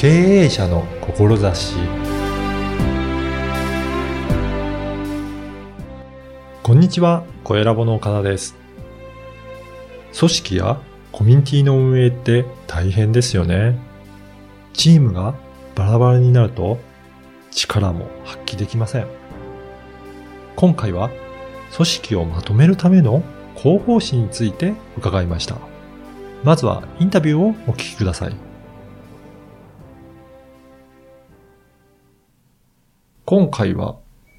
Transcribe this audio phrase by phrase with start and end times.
[0.00, 1.74] 経営者の志
[6.62, 8.56] こんにちは、小ラボの岡田です。
[10.18, 10.80] 組織や
[11.12, 13.78] コミュニティの運営って大変ですよね。
[14.72, 15.34] チームが
[15.74, 16.78] バラバラになると
[17.50, 19.06] 力も発揮できません。
[20.56, 21.10] 今回は
[21.76, 23.22] 組織をまとめるための
[23.54, 25.58] 広報誌について伺いました。
[26.42, 28.49] まずはインタビューをお聞きください。
[33.30, 33.94] 今回は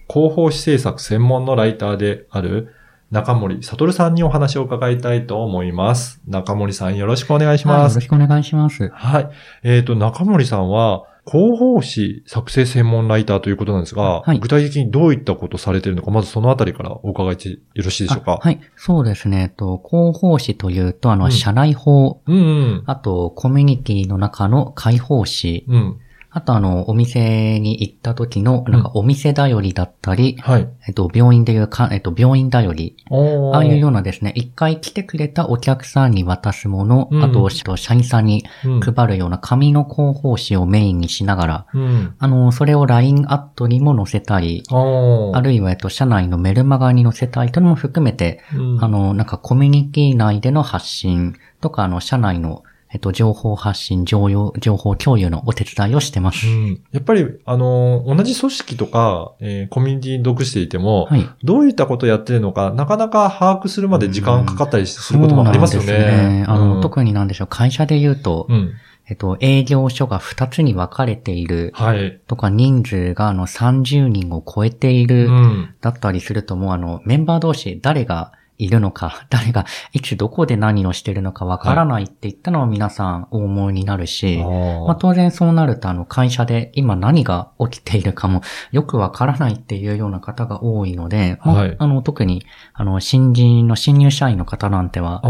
[0.10, 2.76] 広報誌制作専門のライターである
[3.10, 6.22] 中森悟さんにお話を伺いたいと思います。
[6.28, 8.02] 中森さんよろしくお願いしはい、ますよろ。
[8.02, 8.90] しくお願いします。
[8.90, 9.30] はい。
[9.64, 18.34] えっ、と、中森さんは、広報誌作成専門ライターということなんですが、はい具体的にどういったことをされているのか、まずそのあたりからお伺いしてよろしいでしょうか？
[18.34, 19.44] あはい、そうですね。
[19.44, 22.84] えっと、広報誌というと、あの、うん社内法、うんうん。
[22.88, 25.98] あと、コミュニティの中の開放誌、うん。
[26.34, 30.70] あと、あの、お店に行った時の、なんか、お店だよりだったり、はい。
[30.88, 38.80] えっと、病院でいうか、えっと、病院だより、あああいうようなですね、一回来てくれたお客さんに渡すもの、うんあと、社員さんにうん。
[38.80, 42.16] 配るような紙の広報誌をメインにしながら、うん。
[42.18, 52.64] あの、それを LINE アットにも載せたり、あるいは、えっと、社内のメルマガに載せたいというのも含めて、うんあの、なんかコミュニティ内での発信とか、あの、社内の、
[52.94, 56.46] えっと、情報発信、情報、情報共有のお手伝いをしてます。
[56.46, 61.30] うんやっぱり、あの、同じ組織とか、えーコミュニティに属していても、はい。
[61.44, 65.88] どういったことをやってるのか、なかなか把握するまで時間かかったりすることもありますよね。
[65.88, 66.46] そうなんですね。
[66.48, 68.74] あの、うん特になんでしょう、会社で言うと、うん。
[69.08, 72.20] えっと、営業所が2つに分かれているはい。
[72.28, 75.76] とか、人数があの30人を超えていうる、ん。
[75.82, 78.34] だったりするともうあの、メンバー同士誰が
[78.64, 91.76] いるのか、 誰がいつどこで何をしてるのかわからないって言ったのは皆さんお思いになるし、まあ、当然そうなるとあの会社で今何が起きているかもよくわからないっていうような方が多いので、まあはい。
[91.78, 95.22] あの特にあの新人の新入社員の方なんては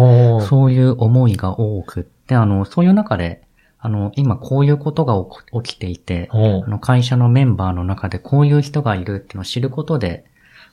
[0.42, 3.42] そういう思いが多くって、あの、そういう中で、
[3.80, 5.16] あの、今こういうことが
[5.62, 10.26] 起きていて、おあの会社のメンバーの中でこういう人がいるっていうのを知ることで、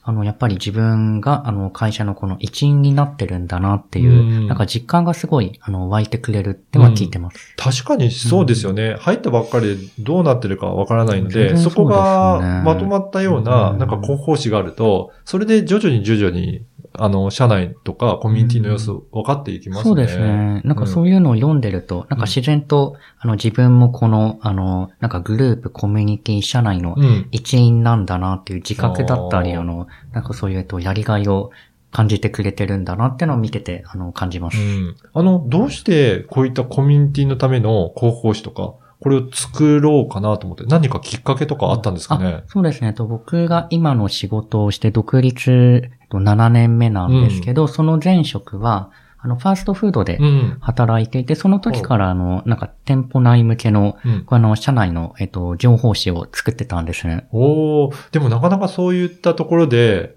[0.02, 7.54] あの、やっぱり自分が、あの、会社のこの一員になってるんだなっていう、うんなんか実感がすごい、あの、湧いてくれるっては聞いてます。
[7.56, 8.96] 確かにそうですよね。
[9.00, 16.62] 入ったばっかりでどうなってるかわからないので、そこそうですがねまとまったような、うんなんか広報誌があると、それで徐々に徐々に、
[16.98, 19.82] あの、社内とかコミュニティの様子分かっていきますね。
[19.84, 20.62] そうですね。
[20.64, 27.00] なんかそうういうのを読んでると、なんか自然と、あの、自分もこの、あの、なんかグループ、コミュニティ、社内のん。
[27.00, 27.28] うん。
[27.30, 31.50] 一員なんだなっていう自覚だったり、あーあの、なんかそういう、と、やりがいを
[31.90, 34.58] 感じてくれてるんだなってのを見てて、あの、感じます。
[34.58, 34.96] うん。
[35.14, 42.26] あの、どうしてこういったコミュニティのための広報誌とか、これを作ろうかなと思って、何かきっかけとかあったんですかね？
[42.26, 42.92] あそうですね。
[42.92, 50.58] と僕が今の仕事をして独立えっと7年目なんですけど、その前職は、あの、ファーストフードでうん。
[50.60, 54.24] 働いていて、その時からあの、なんか店舗内向けの、うん。
[54.28, 57.26] あの、社内の、えっと、情報誌を作ってたんですね。
[57.32, 60.14] おーでもなかなかそういったところで、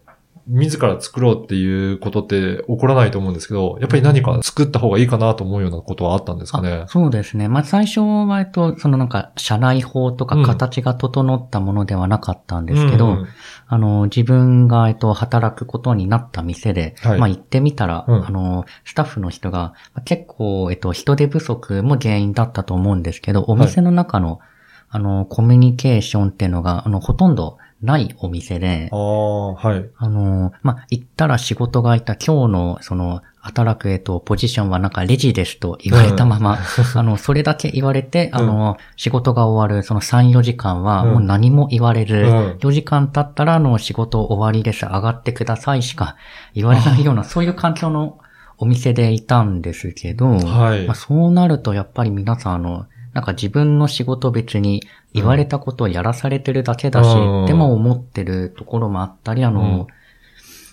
[0.51, 6.83] 自ら作ろうっていうことって起こらないと思うんですけど、やっぱり何か作った方がいいかなと思うようなことはあったんですかね？
[6.83, 6.87] あ。
[6.87, 7.47] そうですね。
[7.47, 13.27] まあ、最初は、えっと、そのなんか、社内法とかうん形が整ったものではなかったんですけど、うん
[13.73, 17.19] あの、自分が、えっと、働くことになった店で、はい。
[17.19, 18.25] まあ、行ってみたら、うん。
[18.27, 24.41] あの、スタッフの人が、まあ結構、えっと、人手不足も原因だったと思うんですけど、お店の中の、
[24.89, 29.89] あの、コミュニケーションっていうのが、あの、ほとんどないお店であ、あ、はい。
[29.97, 36.59] あの、まあ、行ったら仕事がいた今日の、その、働く、えっと、ポジションはなんかレジですと言われたまま、
[36.93, 42.57] あの、それだけ言われて、あの、仕事が終わるその3、4時間はもう何も言われず、うん。
[42.61, 46.17] 4時間経ったら、あの、仕事終わりです、上がってくださいしか
[46.53, 48.19] 言われないような、そういう環境の
[48.59, 50.85] お店でいたんですけど、はい。
[50.85, 57.45] まあ、そうなるとやっぱり皆さん、あの、なんか自分の仕事別に言われたことをやらされてるだけだし、うん。
[57.45, 59.87] でも思ってるところもあったり、あの、うん。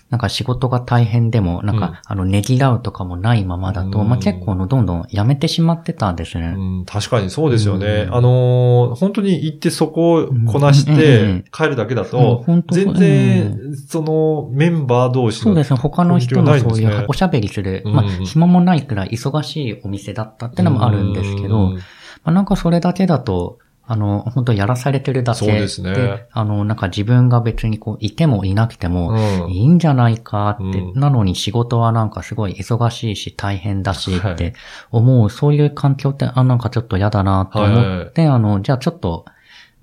[0.09, 1.95] なんか仕事が大変でも、なんか、うん。
[2.03, 4.09] あの、ねぎらうとかもないままだと、うん。
[4.09, 6.55] まあ結構のどんどんやめてしまってたんですね。
[6.57, 8.07] うん、確かにそうですよね。
[8.07, 8.15] うん。
[8.15, 12.09] あのー本当に行ってそこをこなして帰るだけだうん。
[12.09, 15.79] と全然、そのメンバー同士のそうですね。
[15.79, 21.73] 他の人のそういうおしゃべりする、うんまあ暇もないくらい忙しいお店だったってのもあるんですけど、
[22.23, 23.59] まあなんかそれだけだと、
[23.91, 26.27] あの、本当やらされてるだけそうですね。
[26.31, 29.51] あの、なんか自分が別にこう、いてもいなくても、うん。
[29.51, 30.99] いいんじゃないかって、うん。
[30.99, 34.33] なのに仕事はなんかすごい忙しいし大変だしはい。
[34.33, 34.53] って
[34.91, 39.25] 思う、そういう環境って、あ、なんかちょっと嫌だなと思って、あの、じゃあちょっと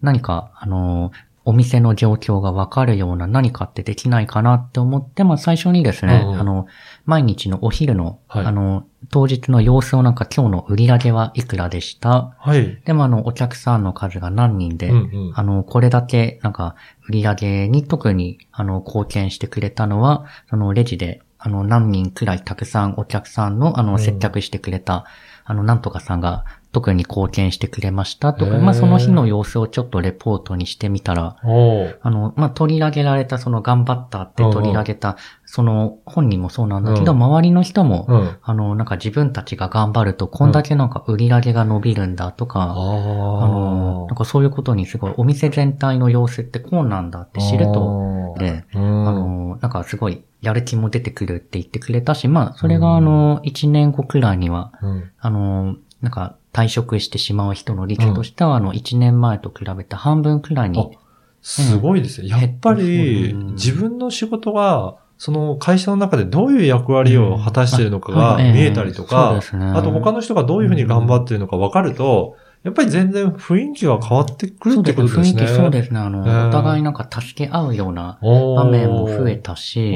[0.03, 1.11] 何か、あの、
[1.47, 6.67] お店の状況がわかるような何かってできないかなって思って、まあ最初にですね、うんうんあの、
[7.05, 12.35] 毎日のお昼の、はいあの、当日の様子をなんか今日の売り上げはいくらでした？
[12.37, 12.83] はい。
[12.85, 15.01] でもあの、お客さんの数が何人で、うんう
[15.31, 16.75] んあの、これだけ、なんか、
[17.09, 25.05] 売り上げに特に、あの、貢献してくれたのは、そのレジで、あの、何人くらいたくさんお客さんの、あの、うん接客してくれた、
[25.45, 26.45] あの、なんとかさんが、
[26.77, 37.19] 特に貢献してくれましたとか、まあ、その日の様子をちょっとレポートにしてみたら、あの、まあ、取り上げられた、その頑張ったって取り上げた、その本人もそうなんだけど、うん。
[37.23, 38.37] 周りの人も、うん。
[38.43, 49.05] あの、なんか自分たちが頑張ると、こんだけなんか売り上げが伸びるんだとか、ああの、あなんかそういうことにすごい、お店全体の様子ってこうなんだって知ると、で、うあん。
[49.07, 52.97] の、なんかすごい、やる気も出てくるって言ってくれたし、まあ、それがうん。
[52.97, 55.11] あの、1年後くらいには、うん。
[55.19, 60.97] あの、なんか退職してしまう人の率としては、あの、1年前と比べて半分くらいに、
[61.43, 62.29] すごいですね。
[62.29, 69.39] やっぱりうん自分の仕事が、その会社の中でどういう役割を果たしているのかが見えたりとか。
[69.53, 75.25] あと他の人がどういうふうに頑張っているのか分かると、やっぱり全然雰囲気が変わってくるってことですね。
[75.25, 75.43] そうですね。
[75.43, 76.01] 雰囲気そうですね。
[76.01, 79.95] あの、うんお互いなんか助け合うような場面も増えたし、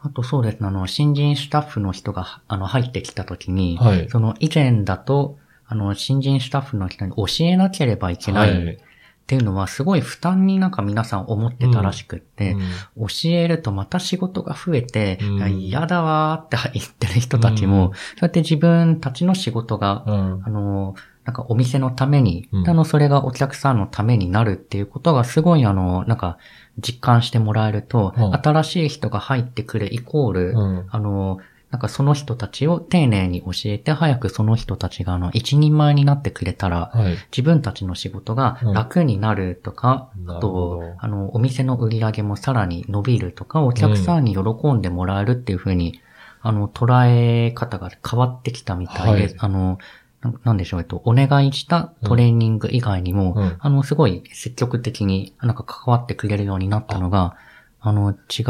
[0.00, 4.08] あとそうですね、あの、新人スタッフの人が、あの、入ってきた時に、はい。
[4.08, 8.78] その以前だと、あの、新人スタッフの人に教えなければいけないっはい。
[9.28, 12.52] ていうのは、すごい負担になんか皆さん思ってたらしくって、
[12.96, 13.06] うん。
[13.06, 15.60] 教えるとまた仕事が増えて、うん。
[15.60, 17.92] 嫌だわーって言ってる人たちも、うん。
[17.92, 20.42] そうやって自分たちの仕事が、うん。
[20.44, 20.94] あの、
[21.26, 22.68] なんかお店のために、うん。
[22.70, 26.38] あの、それがお客さんのためになるっていうことがすごいあの、なんか
[26.78, 28.32] 実感してもらえると、うん。
[28.32, 30.86] 新しい人が入ってくるイコール、うん。
[30.88, 31.36] あの、
[31.70, 37.16] なんかその人たちを丁寧に教えて、早くその人たちがあの、一人前になってくれたら、はい。
[37.30, 46.00] 自分たちの仕事が楽になるとか、うんあとあの、お店の売り上げもさらに伸びるとか、お客さんに喜んでもらえるっていうふうに、
[46.40, 49.34] あの、捉え方が変わってきたみたいで、はい。
[49.38, 49.78] あの、
[50.22, 53.56] ななんでしょう、えっと、お願いしたトレーニング以外にも、うん。
[53.58, 57.36] あの、すごい積極的になんか関わってくれるようになったのが、
[57.80, 58.42] あの、違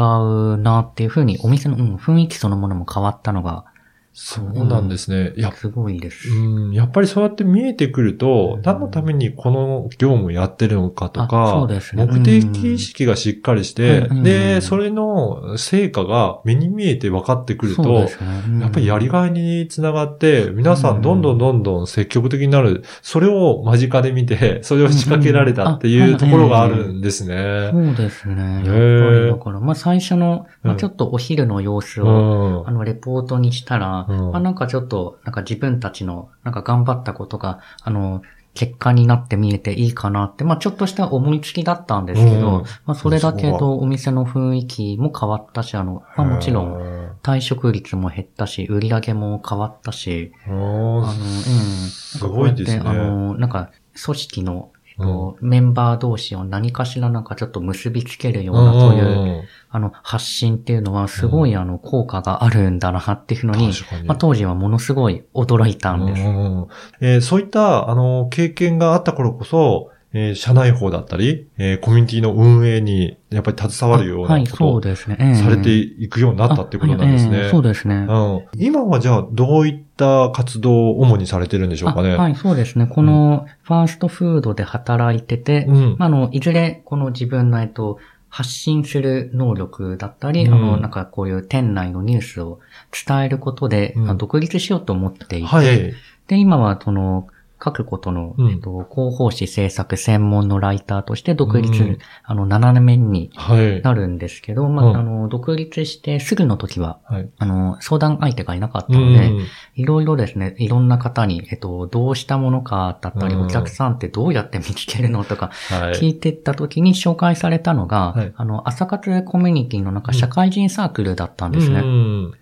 [0.55, 3.65] うなっていうふうに、お店の、うん、雰囲気そのものも変わったのが、
[4.11, 5.33] そうなんですね。
[5.37, 6.29] いや、すごいです。
[6.29, 8.61] うん、やっぱりそうやって見えてくると、うん。
[8.63, 12.05] 何のためにこの業務をやってるのかとあか、そうですね。
[12.05, 14.23] 目的意識がしっかりして、うん。
[14.23, 18.09] で、それの成果が目に見えて分かってくるとね。
[18.47, 18.59] うん。
[18.59, 22.83] やっぱりやりがいにつながって、皆さんどんどんどんどん積極的になる。
[23.01, 27.69] それを間近で見て、それを仕掛けられたっていうところがあるんですね。
[27.71, 28.35] そうですね。
[28.35, 30.79] やっぱへえりだから、まあ最初の、まあ、うん。
[30.79, 32.67] ちょっとお昼の様子うを、ん。
[32.67, 38.21] あの、レポートにしたら、うんまあなんかちょっと、なんか自分たちの、なんか頑張ったことが、あの、
[38.53, 47.11] 結果になって見えていいかなって、まあちょっとした思いつきだったんですけど、うんまあそれだけそどお店の雰囲気も変わったし、あの、まあもちろん、ん。
[47.23, 51.13] 退職率も減ったし、売り上げも変わったし、うんあの、うん。
[51.13, 53.71] すごいですねあの、なんか、
[54.03, 66.21] 組織の、えっとメンバー同士を何かしらなんかちょっと結びつけるような、そういう、あの、発信っていうのはすごいあの、効果があるんだなっていうのに、確かにまあ当時はものすごい驚いたんです。
[66.21, 66.67] うん。
[67.01, 75.17] えーそういった、あの、経験があった頃こそ、えー社内法だったり、えーコミュニティの運営に、やっぱり携わるようはい、なことそうですね。
[75.19, 77.29] ええされていくようになったっていうことなんですね。
[77.29, 77.95] あはいええそうですね。
[77.95, 78.45] うん。
[78.57, 82.13] 今はじゃあ、どういった活動を主にされてるんでしょうかね。
[82.13, 82.87] あはい、そうですね。
[82.87, 85.95] この、ファーストフードで働いてて、うん。
[85.99, 87.99] まあ、あの、いずれ、この自分の、えっと、
[88.29, 92.59] 発信する能力だったり、うんあの、なんかこういう店内のニュースを
[93.07, 95.93] 伝えることで、うん独立しようと思っていて、はい。
[96.27, 97.27] で、今はその、
[97.63, 103.81] 書くことの、うんえっと、広報誌制作専門のライターとして独立、うんあの、7年目にはい。
[103.81, 107.29] なるんですけど、まあ、うんあの、独立してすぐの時は、はい。
[107.37, 109.45] あの、相談相手がいなかったうので、ん。
[109.75, 115.93] いろいろですね、いろんな方に、えっと、どうしたものかだったり、うんお客さんってどうやって見つけるのとか、はい。
[115.93, 121.79] 聞いてった時に紹介されたのが、はいあの、朝活コミュニティのなんか社会人サークルだったんですね。
[121.79, 122.33] うん。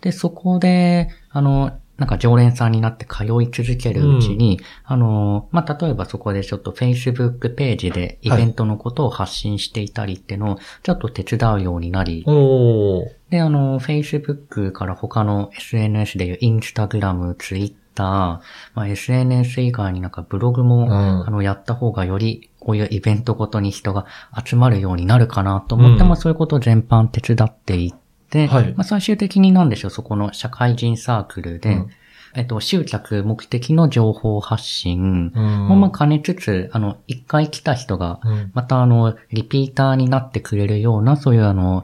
[0.00, 13.04] で、そこで、あの、なんか常連さんになって通い続けるうちに、あの、まあ、例えばそこでちょっと Facebook ページでイベントのことを発信していたりっていうのをちょっと手伝うようになり、おー。
[13.28, 18.40] で、あの、Facebook から他の SNS でいう Instagram、Twitter、た、
[18.74, 20.90] まあ、SNS 以外になんかブログも、うん。
[20.90, 24.06] あの、やった方がより、こういうイベントごとに人が
[24.42, 26.08] 集まるようになるかなと思って、うん。
[26.08, 27.98] まあそういうことを全般手伝っていって、
[28.46, 28.74] はい。
[28.76, 31.90] まあ最終的になんでしょう、そこの社会人サークルで、うん。
[32.34, 35.32] えっと、集客目的の情報発信。
[35.34, 35.68] うん。
[35.68, 38.50] もまあ兼ねつつ、あの、一回来た人が、うん。
[38.54, 41.82] またあの、リピーターになってくれるような、そういうあの、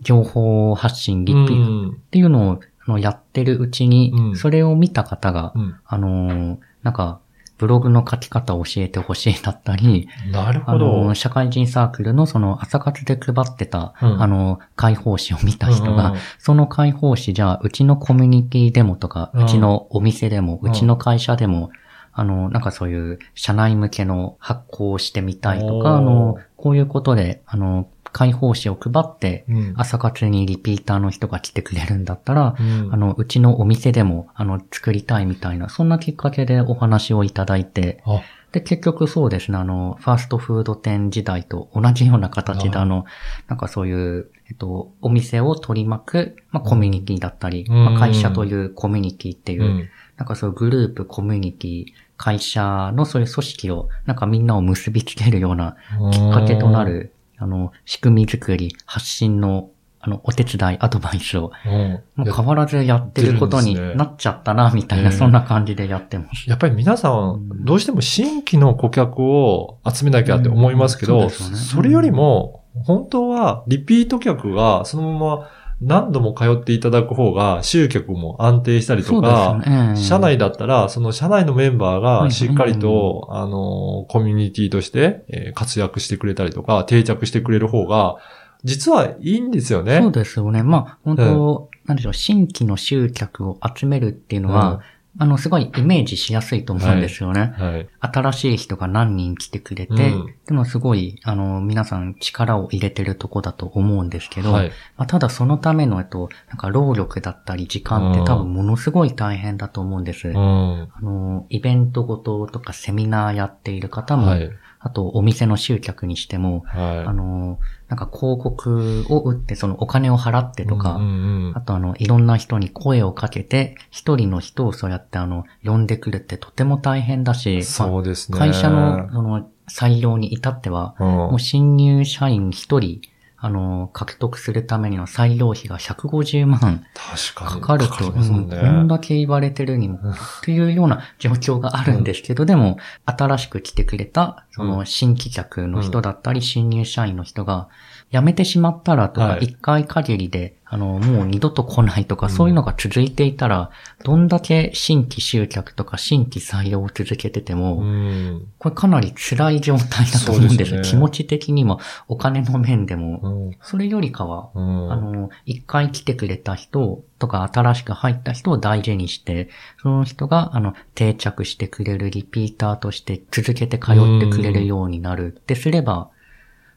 [0.00, 4.36] 情報発信、リピーターっていうのをあのやってるうちに、うん。
[4.36, 5.76] それを見た方が、うん。
[5.84, 7.20] あのーなんか、
[7.58, 11.14] ブログの書き方を教えてほしいだったり、あなるほど。
[11.14, 14.22] 社会人サークルのその朝活で配ってた、うん。
[14.22, 16.12] あのー解放誌を見た人が、うん。
[16.14, 19.44] うんその解放誌じゃあ、うちのコミュニティでもとか、うん。
[19.44, 20.70] うちのお店でも、うん。
[20.70, 21.70] うちの会社でも、
[22.12, 29.74] あの、なんかそういう社内向けの発行をしてみたいとか、あの、こういうことで、あの、解放誌を配って、うん。
[29.76, 32.88] 朝活にリピーターの人が来てくれるんだったら、うん。
[32.90, 42.80] あの、うちのお店でも、あの、作りたいみたいな、そんなきっかけでお話をいただいて、あ、で、結局そうですね、あの、ファーストフード店時代と同じような形で、あ。
[42.80, 43.04] あの、
[43.48, 47.84] なんかそういう、えっと、お店を取り巻く、まあ、コミュニティだったり、うん。
[47.84, 49.88] まあ、会社というコミュニティっていう、うん。
[50.16, 51.84] なんかそういうグループ、コミュニティ、
[52.16, 55.76] 会社のそういう組織を、なんかみんなを結びつけるような
[56.12, 62.02] きっかけとなる、あの、仕組み作り、発信の、あの、お手伝い、アドバイスを、うん。
[62.14, 66.48] もう変わらずやってることになっちゃったな、みたいな、ええそんな感じでやってます。
[66.48, 67.64] やっぱり皆さん、うん。
[67.64, 71.56] どうしても新規の顧客を集めなきゃって思いますけど、うんそね。
[71.56, 75.48] それよりも、本当はリピート客がそのまま
[75.80, 79.94] 何度も通っていただく方が集客も安定したりとか、ね。
[79.96, 88.16] 社内だったら、その社内のメンバーはいがしっかりと、あの、コミュニティとしてえー活躍してくれたりとか、定着してくれる方が、
[88.64, 90.00] 実はいいんですよね。
[90.02, 90.62] そうですよね。
[90.62, 94.80] まあ、本当、なんでしょう、新規の集客を集めるっていうのは、
[95.18, 97.54] あの、すごいイメージしやすいと思うんですよね。
[97.56, 97.88] はい。
[98.00, 104.68] 新しい人が何人来てくれて、うんでもすごい、あの、皆さん力を入れてるとこだと思うんですけど、はい。
[104.96, 110.28] まあ、ただそのための、えっと、なんか労力だったり時間ってうん多分ものすごい大変だと思うんです。
[110.28, 110.36] うん。
[110.36, 114.50] あの、イベントごととかセミナーやっている方も、はい。
[114.78, 120.66] あとお店の集客にしても、あはの、なんか広告を打ってそのお金を払ってい。
[120.66, 128.38] とか、うんうんあとあの、いろんな人に声をかけて、一人の人をそうやってあの、呼んでくるってとても大変だし、そうですね。
[128.38, 133.00] まあ会社の、その、採用に至っては、うん、もう新入社員一人、
[133.46, 137.60] あの、獲得するためにの採用費が150万確かに。
[137.60, 138.28] かかると、ね。
[138.28, 147.68] うんこんだけ言われてるにも、っていうような状況があるんですけど、でも、新しく来てくれた、その新規客の人だったり、新入社員の人が、
[148.12, 149.46] 辞めてしまったらとかは、い。
[149.46, 152.32] 一回限りで、あの、もう二度と来ないとか、うん。
[152.32, 153.70] そういうのが続いていたら、
[154.04, 158.48] どんだけ新規集客とか新規採用を続けてても、うん。
[158.58, 160.82] これかなり辛い状態だと思うんですですね。
[160.82, 163.56] 気持ち的にも、お金の面でも、うん。
[163.60, 164.92] それよりかは、うん。
[164.92, 169.48] あの、一回来てくれた人とか新しく入った人を大事にして、
[169.82, 175.36] その人が、あの、定着してくれるリピーターとして続けて通ってくれるようになる。
[175.38, 176.10] ってすれば、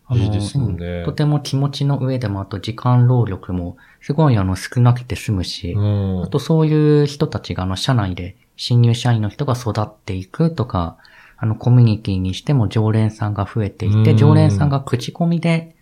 [0.09, 0.85] あのいいですよね。
[0.85, 6.23] うんとても気持ちの上でも、あと時間労力も、すごいあの、少なくて済むし、うん。
[6.23, 10.97] あとそういう人たちがあの、社内で新入社員の人が育っていくとか、
[11.37, 14.17] あの、コミュニティにしても常連さんが増えていて、うん。
[14.17, 15.75] 常連さんが口コミで、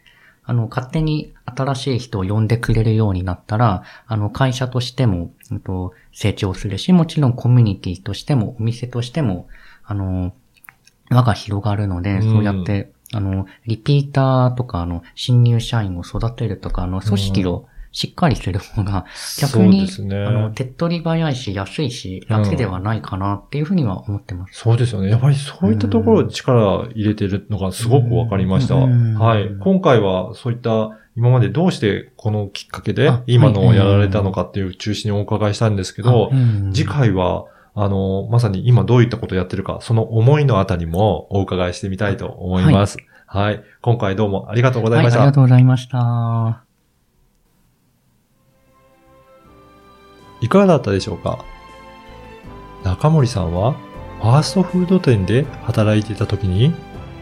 [0.43, 9.47] あの、勝手に新しい人を呼んでくれるようになったら、あの、会社としても、うんと、成長するし、もちろんコミュニティとしても、お店としても、
[9.83, 10.33] あの、
[11.09, 12.31] 輪が広がるので、うん。
[12.31, 19.05] そうやって、あの、リピーターとか、あの、新入社員を育てるとか、あの、組織をしっかりする方が、
[19.39, 24.59] 逆に、そうですねあの、手っ取り早いし、安いし、楽ではないかなっていうふうには思ってます。
[24.59, 25.09] そうですよね。
[25.09, 28.75] やっぱりそういったところに力入れてるのがすごくわかりました。
[28.75, 29.49] うんはい。
[29.61, 36.31] 今回はそういった今までどうしてこのきっかけであ今のをやられたのかっていう中心にお伺いしたんですけど
[36.71, 37.45] 次回は
[37.79, 42.97] あの、まさに今どういったことをやってるか、その思いのあたりもお伺いしてみたいと思います。
[43.27, 43.63] はい。
[43.81, 45.19] 今回どうもありがとうございました。
[45.19, 46.63] はい、ありがとうございました。
[50.41, 51.45] いかがだったでしょうか？
[52.83, 53.73] 中森さんは
[54.21, 56.73] ファーストフード店で働いていた時に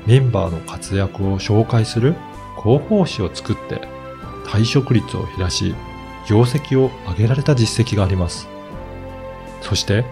[0.05, 2.15] メンバーの活躍を紹介する
[2.63, 3.81] 広報誌を作って
[4.45, 5.75] 退職率を減らし
[6.29, 8.47] 業績を上げられた実績があります。
[9.61, 10.05] そして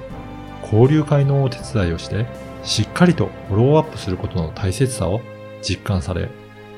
[0.74, 2.26] 交流会のお手伝いをして
[2.64, 5.22] しっかりとフォローアップすることの大切さを
[5.62, 6.30] 実感され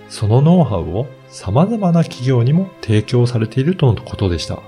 [0.09, 4.59] そのノウハウを様々な企業にも提供されているとのことでした。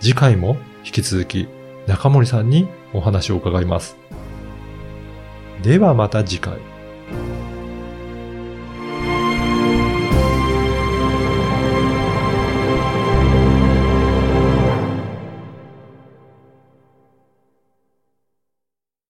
[0.00, 1.48] 次回も引き続き
[1.86, 3.96] 中森さんにお話を伺います。
[5.62, 6.75] ではまた次回。